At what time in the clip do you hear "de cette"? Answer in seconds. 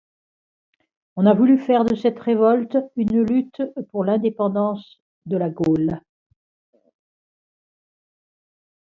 1.85-2.19